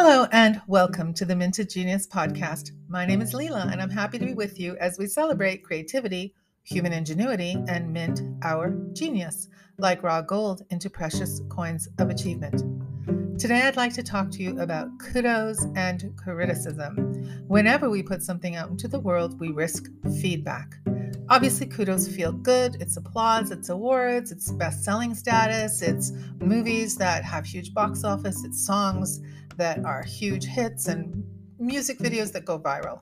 [0.00, 2.70] Hello and welcome to the Minted Genius podcast.
[2.86, 6.36] My name is Leela and I'm happy to be with you as we celebrate creativity,
[6.62, 12.62] human ingenuity, and mint our genius, like raw gold into precious coins of achievement.
[13.40, 17.44] Today, I'd like to talk to you about kudos and criticism.
[17.48, 20.76] Whenever we put something out into the world, we risk feedback.
[21.30, 22.76] Obviously, kudos feel good.
[22.80, 28.44] It's applause, it's awards, it's best selling status, it's movies that have huge box office,
[28.44, 29.20] it's songs
[29.58, 31.22] that are huge hits, and
[31.58, 33.00] music videos that go viral.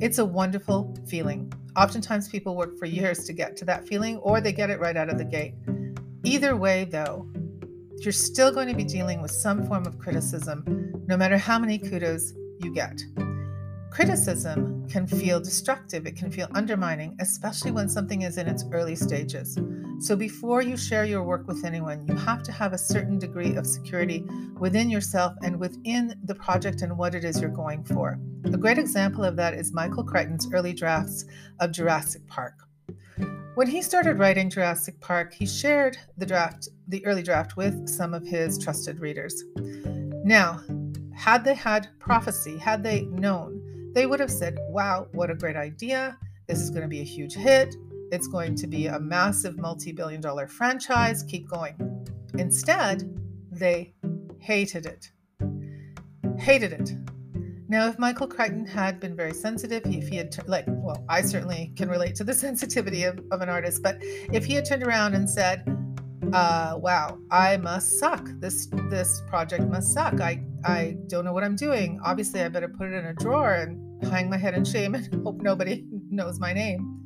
[0.00, 1.52] It's a wonderful feeling.
[1.76, 4.96] Oftentimes, people work for years to get to that feeling, or they get it right
[4.96, 5.54] out of the gate.
[6.24, 7.28] Either way, though,
[7.98, 10.64] you're still going to be dealing with some form of criticism,
[11.06, 12.98] no matter how many kudos you get.
[13.90, 18.96] Criticism can feel destructive, it can feel undermining, especially when something is in its early
[18.96, 19.58] stages.
[19.98, 23.54] So, before you share your work with anyone, you have to have a certain degree
[23.56, 24.24] of security
[24.58, 28.18] within yourself and within the project and what it is you're going for.
[28.44, 31.24] A great example of that is Michael Crichton's early drafts
[31.60, 32.54] of Jurassic Park.
[33.54, 38.12] When he started writing Jurassic Park, he shared the draft, the early draft with some
[38.12, 39.42] of his trusted readers.
[39.56, 40.60] Now,
[41.14, 43.65] had they had prophecy, had they known,
[43.96, 46.18] they would have said, Wow, what a great idea.
[46.46, 47.74] This is going to be a huge hit.
[48.12, 51.22] It's going to be a massive multi billion dollar franchise.
[51.22, 52.06] Keep going.
[52.36, 53.18] Instead,
[53.50, 53.94] they
[54.38, 55.10] hated it.
[56.38, 56.92] Hated it.
[57.68, 61.72] Now, if Michael Crichton had been very sensitive, if he had, like, well, I certainly
[61.74, 65.14] can relate to the sensitivity of, of an artist, but if he had turned around
[65.14, 65.64] and said,
[66.34, 68.28] uh, wow, I must suck.
[68.40, 70.20] This this project must suck.
[70.20, 72.00] I I don't know what I'm doing.
[72.04, 75.22] Obviously, I better put it in a drawer and hang my head in shame and
[75.24, 77.04] hope nobody knows my name.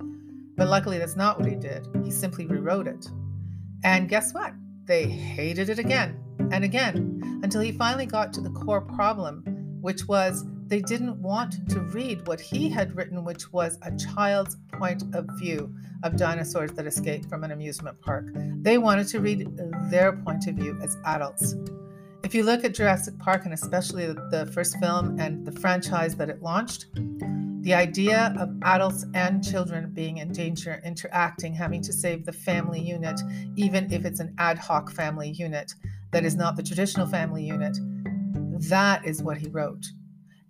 [0.57, 1.87] But luckily, that's not what he did.
[2.05, 3.07] He simply rewrote it.
[3.85, 4.53] And guess what?
[4.85, 6.19] They hated it again
[6.53, 9.45] and again until he finally got to the core problem
[9.81, 14.57] which was they didn't want to read what he had written, which was a child's
[14.73, 15.75] point of view
[16.05, 18.27] of dinosaurs that escaped from an amusement park.
[18.63, 19.49] They wanted to read
[19.91, 21.57] their point of view as adults.
[22.23, 26.29] If you look at Jurassic Park, and especially the first film and the franchise that
[26.29, 26.87] it launched,
[27.63, 32.81] the idea of adults and children being in danger, interacting, having to save the family
[32.81, 33.21] unit,
[33.57, 35.73] even if it's an ad hoc family unit
[36.11, 37.77] that is not the traditional family unit,
[38.69, 39.87] that is what he wrote.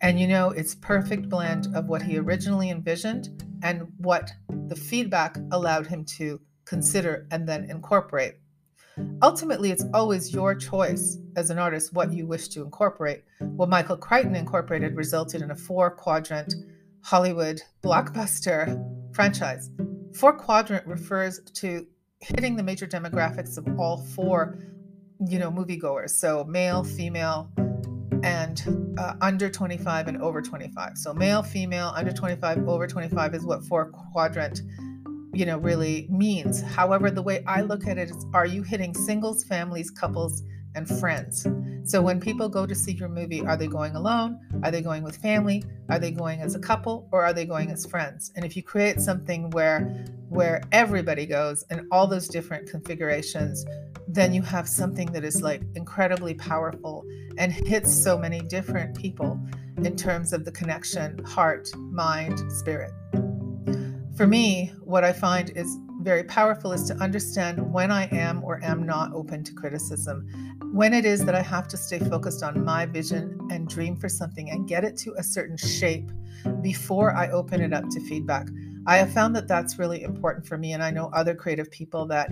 [0.03, 4.31] And you know, it's perfect blend of what he originally envisioned and what
[4.67, 8.37] the feedback allowed him to consider and then incorporate.
[9.23, 13.25] Ultimately, it's always your choice as an artist what you wish to incorporate.
[13.41, 16.55] What Michael Crichton incorporated resulted in a four quadrant
[17.03, 18.83] Hollywood blockbuster
[19.15, 19.71] franchise.
[20.15, 21.87] Four quadrant refers to
[22.21, 24.59] hitting the major demographics of all four,
[25.27, 26.11] you know, moviegoers.
[26.11, 27.51] So male, female,
[28.23, 30.99] and uh, under 25 and over 25.
[30.99, 34.61] So male, female, under 25, over 25 is what four quadrant,
[35.33, 36.61] you know, really means.
[36.61, 40.43] However, the way I look at it is are you hitting singles, families, couples,
[40.75, 41.47] and friends?
[41.85, 44.39] So when people go to see your movie, are they going alone?
[44.63, 45.65] Are they going with family?
[45.89, 48.33] Are they going as a couple or are they going as friends?
[48.37, 53.65] And if you create something where where everybody goes and all those different configurations,
[54.07, 57.05] then you have something that is like incredibly powerful
[57.39, 59.41] and hits so many different people
[59.79, 62.93] in terms of the connection, heart, mind, spirit.
[64.21, 68.63] For me, what I find is very powerful is to understand when I am or
[68.63, 70.29] am not open to criticism,
[70.75, 74.11] when it is that I have to stay focused on my vision and dream for
[74.11, 76.11] something and get it to a certain shape
[76.61, 78.49] before I open it up to feedback.
[78.87, 82.05] I have found that that's really important for me, and I know other creative people
[82.09, 82.31] that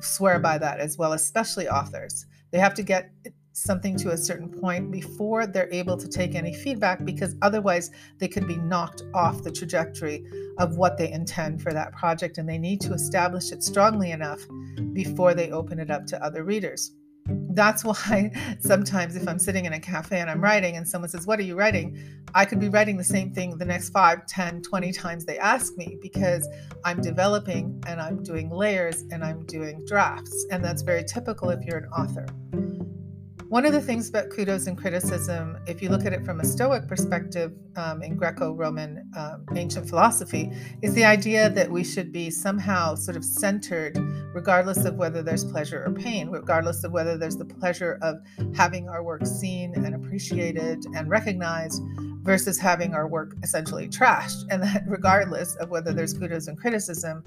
[0.00, 2.26] swear by that as well, especially authors.
[2.50, 3.12] They have to get
[3.52, 8.28] something to a certain point before they're able to take any feedback because otherwise they
[8.28, 10.24] could be knocked off the trajectory
[10.58, 14.40] of what they intend for that project and they need to establish it strongly enough
[14.92, 16.92] before they open it up to other readers.
[17.26, 18.30] That's why
[18.60, 21.44] sometimes if I'm sitting in a cafe and I'm writing and someone says, What are
[21.44, 21.98] you writing?
[22.34, 25.76] I could be writing the same thing the next 5, 10, 20 times they ask
[25.76, 26.48] me because
[26.84, 30.46] I'm developing and I'm doing layers and I'm doing drafts.
[30.50, 32.26] And that's very typical if you're an author.
[33.50, 36.44] One of the things about kudos and criticism, if you look at it from a
[36.44, 40.52] Stoic perspective um, in Greco Roman um, ancient philosophy,
[40.82, 43.98] is the idea that we should be somehow sort of centered,
[44.32, 48.18] regardless of whether there's pleasure or pain, regardless of whether there's the pleasure of
[48.54, 51.82] having our work seen and appreciated and recognized
[52.22, 54.44] versus having our work essentially trashed.
[54.50, 57.24] And that, regardless of whether there's kudos and criticism,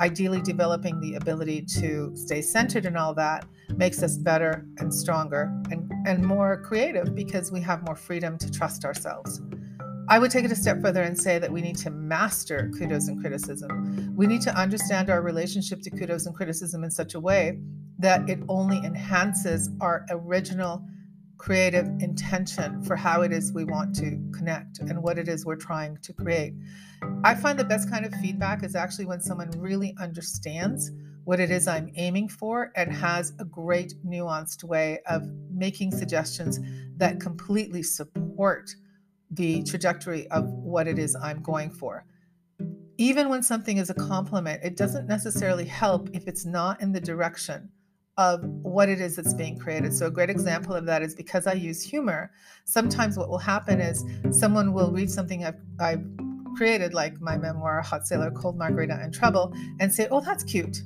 [0.00, 3.46] ideally developing the ability to stay centered and all that
[3.76, 8.50] makes us better and stronger and, and more creative because we have more freedom to
[8.50, 9.40] trust ourselves.
[10.08, 13.08] I would take it a step further and say that we need to master kudos
[13.08, 14.14] and criticism.
[14.16, 17.58] We need to understand our relationship to kudos and criticism in such a way
[17.98, 20.86] that it only enhances our original
[21.38, 25.56] creative intention for how it is we want to connect and what it is we're
[25.56, 26.54] trying to create.
[27.24, 30.90] I find the best kind of feedback is actually when someone really understands
[31.24, 36.60] what it is I'm aiming for and has a great nuanced way of making suggestions
[36.96, 38.70] that completely support
[39.30, 42.04] the trajectory of what it is I'm going for.
[42.98, 47.00] Even when something is a compliment, it doesn't necessarily help if it's not in the
[47.00, 47.70] direction
[48.18, 49.92] of what it is that's being created.
[49.92, 52.30] So, a great example of that is because I use humor,
[52.64, 56.04] sometimes what will happen is someone will read something I've, I've
[56.56, 60.82] created, like my memoir, Hot Sailor, Cold Margarita, and Trouble, and say, Oh, that's cute.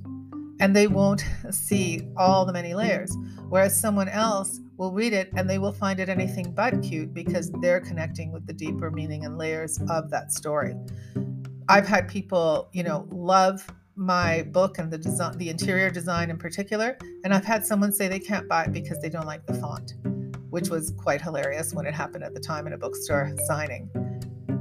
[0.58, 3.16] And they won't see all the many layers.
[3.48, 7.50] Whereas someone else will read it and they will find it anything but cute because
[7.60, 10.74] they're connecting with the deeper meaning and layers of that story.
[11.68, 13.66] I've had people, you know, love
[14.00, 16.96] my book and the design, the interior design in particular.
[17.22, 19.92] And I've had someone say they can't buy it because they don't like the font,
[20.48, 23.90] which was quite hilarious when it happened at the time in a bookstore signing.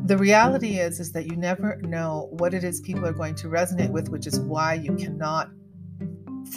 [0.06, 3.48] The reality is, is that you never know what it is people are going to
[3.48, 5.52] resonate with, which is why you cannot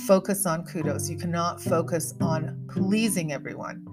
[0.06, 1.08] focus on kudos.
[1.08, 3.86] You cannot focus on pleasing everyone.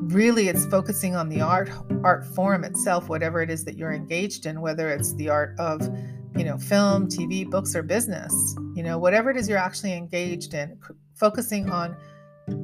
[0.00, 1.70] Really, it's focusing on the art
[2.02, 5.86] art form itself, whatever it is that you're engaged in, whether it's the art of
[6.36, 8.32] you know, film, TV, books, or business,
[8.74, 10.78] you know, whatever it is you're actually engaged in,
[11.14, 11.96] focusing on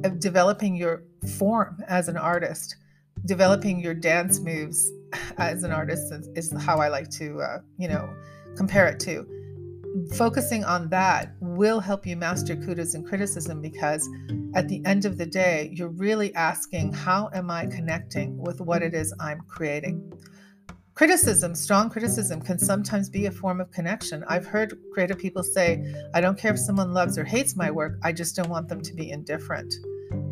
[0.03, 1.03] uh, developing your
[1.37, 2.77] form as an artist,
[3.25, 4.91] developing your dance moves
[5.37, 8.09] as an artist is, is how I like to, uh, you know,
[8.55, 9.27] compare it to.
[10.13, 14.09] Focusing on that will help you master kudos and criticism because
[14.53, 18.83] at the end of the day, you're really asking, how am I connecting with what
[18.83, 20.11] it is I'm creating?
[20.95, 24.23] Criticism, strong criticism, can sometimes be a form of connection.
[24.29, 27.99] I've heard creative people say, I don't care if someone loves or hates my work,
[28.01, 29.73] I just don't want them to be indifferent.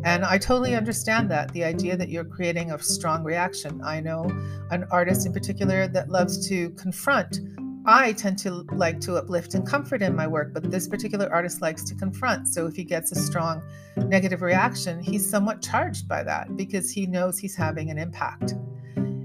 [0.04, 3.82] And I totally understand that the idea that you're creating a strong reaction.
[3.84, 4.24] I know
[4.70, 7.40] an artist in particular that loves to confront.
[7.84, 11.60] I tend to like to uplift and comfort in my work, but this particular artist
[11.60, 12.48] likes to confront.
[12.48, 13.62] So if he gets a strong
[13.98, 18.54] negative reaction, he's somewhat charged by that because he knows he's having an impact.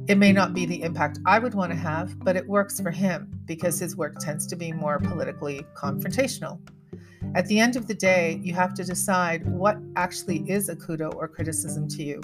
[0.09, 2.89] It may not be the impact I would want to have, but it works for
[2.89, 6.59] him because his work tends to be more politically confrontational.
[7.35, 11.13] At the end of the day, you have to decide what actually is a kudo
[11.13, 12.21] or criticism to you.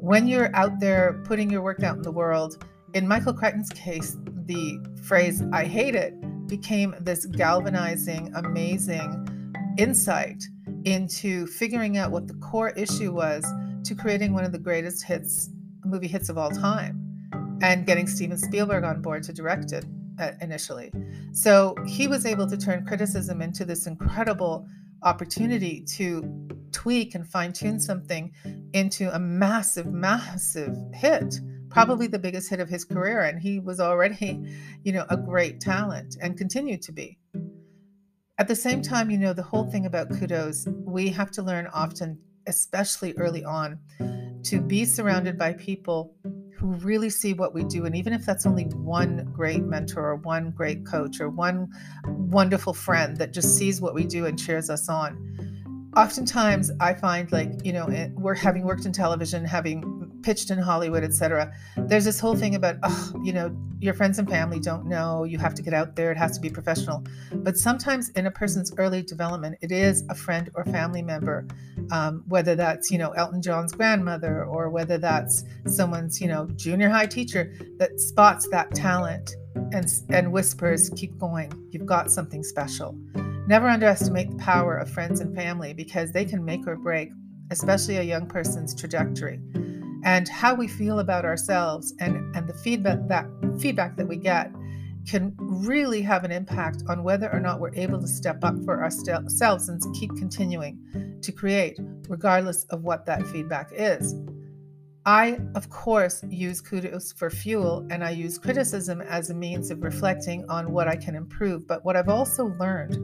[0.00, 4.16] When you're out there putting your work out in the world, in Michael Crichton's case,
[4.46, 6.14] the phrase, I hate it,
[6.48, 10.42] became this galvanizing, amazing insight
[10.84, 13.46] into figuring out what the core issue was
[13.84, 15.50] to creating one of the greatest hits,
[15.84, 17.03] movie hits of all time
[17.62, 19.84] and getting Steven Spielberg on board to direct it
[20.18, 20.92] uh, initially.
[21.32, 24.66] So he was able to turn criticism into this incredible
[25.02, 26.22] opportunity to
[26.72, 28.32] tweak and fine tune something
[28.72, 31.40] into a massive, massive hit.
[31.70, 34.40] Probably the biggest hit of his career, and he was already,
[34.84, 37.18] you know, a great talent and continued to be.
[38.38, 41.68] At the same time, you know, the whole thing about kudos, we have to learn
[41.68, 43.78] often, especially early on,
[44.44, 46.14] to be surrounded by people
[46.64, 47.84] who really see what we do.
[47.84, 51.68] And even if that's only one great mentor or one great coach or one
[52.06, 55.90] wonderful friend that just sees what we do and cheers us on.
[55.94, 59.93] Oftentimes, I find like, you know, eh, we're having worked in television, having
[60.24, 61.52] pitched in Hollywood, etc.
[61.76, 65.24] There's this whole thing about, oh, you know, your friends and family don't know.
[65.24, 66.10] You have to get out there.
[66.10, 67.04] It has to be professional.
[67.32, 71.46] But sometimes in a person's early development, it is a friend or family member,
[71.92, 76.88] um, whether that's, you know, Elton John's grandmother or whether that's someone's, you know, junior
[76.88, 79.36] high teacher that spots that talent
[79.72, 81.52] and, and whispers, keep going.
[81.70, 82.98] You've got something special.
[83.46, 87.10] Never underestimate the power of friends and family because they can make or break,
[87.50, 89.38] especially a young person's trajectory
[90.04, 93.26] and how we feel about ourselves and, and the feedback that
[93.58, 94.50] feedback that we get
[95.06, 98.82] can really have an impact on whether or not we're able to step up for
[98.82, 104.14] ourselves and keep continuing to create, regardless of what that feedback is.
[105.06, 109.82] I, of course, use kudos for fuel and I use criticism as a means of
[109.82, 111.66] reflecting on what I can improve.
[111.66, 112.96] But what I've also learned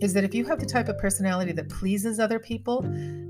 [0.00, 2.82] is that if you have the type of personality that pleases other people,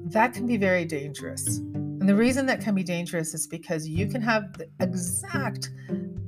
[0.05, 1.61] that can be very dangerous.
[2.07, 5.71] And the reason that can be dangerous is because you can have the exact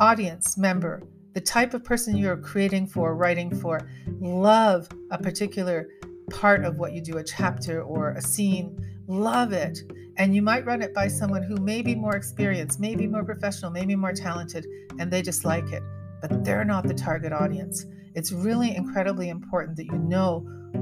[0.01, 1.05] audience member,
[1.35, 3.89] the type of person you're creating for, writing for,
[4.21, 5.87] love a particular
[6.31, 9.79] part of what you do, a chapter or a scene, love it.
[10.17, 13.71] And you might run it by someone who may be more experienced, maybe more professional,
[13.71, 14.67] maybe more talented,
[14.99, 15.85] and they just like it,
[16.21, 17.87] but they're not the target audience.
[18.17, 20.41] It's really incredibly important that you know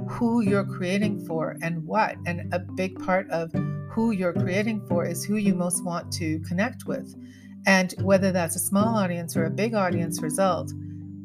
[0.09, 2.17] who you're creating for and what.
[2.25, 3.53] And a big part of
[3.97, 7.17] who you're creating for is who you most want to connect with.
[7.67, 10.71] And whether that's a small audience or a big audience result,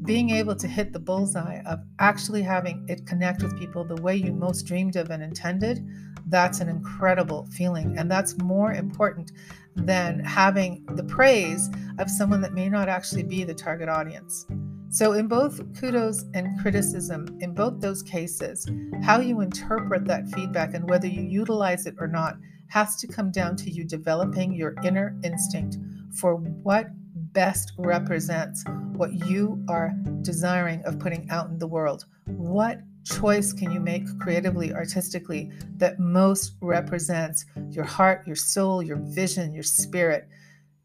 [0.06, 4.16] being able to hit the bullseye of actually having it connect with people the way
[4.16, 5.86] you most dreamed of and intended,
[6.28, 7.98] that's an incredible feeling.
[7.98, 9.34] And that's more important
[9.76, 14.46] than having the praise of someone that may not actually be the target audience.
[14.92, 18.66] So, in both kudos and criticism, in both those cases,
[19.04, 22.38] how you interpret that feedback and whether you utilize it or not
[22.72, 25.78] has to come down to you developing your inner instinct
[26.16, 26.88] for what
[27.34, 28.64] best represents
[28.94, 32.06] what you are desiring of putting out in the world.
[32.28, 38.98] What choice can you make creatively, artistically that most represents your heart, your soul, your
[38.98, 40.30] vision, your spirit?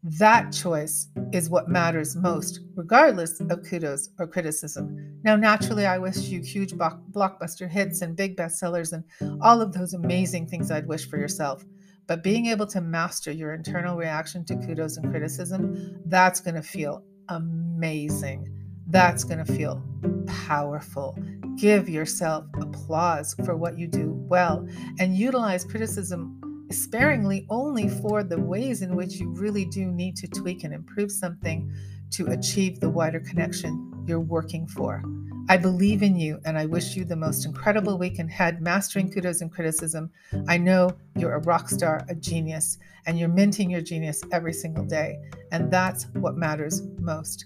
[0.03, 5.19] That choice is what matters most, regardless of kudos or criticism.
[5.23, 9.93] Now, naturally, I wish you huge blockbuster hits and big bestsellers and all of those
[9.93, 11.63] amazing things I'd wish for yourself.
[12.07, 16.61] But being able to master your internal reaction to kudos and criticism, that's going to
[16.61, 18.53] feel amazing.
[18.87, 19.83] That's going to feel
[20.25, 21.17] powerful.
[21.57, 24.65] Give yourself applause for what you do well
[24.99, 30.27] and utilize criticism sparingly only for the ways in which you really do need to
[30.27, 31.71] tweak and improve something
[32.11, 35.03] to achieve the wider connection you're working for.
[35.49, 39.39] I believe in you and I wish you the most incredible week ahead, mastering kudos
[39.39, 40.11] and criticism.
[40.47, 44.83] I know you're a rock star, a genius, and you're minting your genius every single
[44.83, 45.17] day.
[45.53, 47.45] And that's what matters most.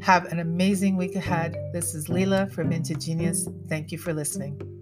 [0.00, 1.56] Have an amazing week ahead.
[1.74, 3.46] This is Leela from Minted Genius.
[3.68, 4.81] Thank you for listening.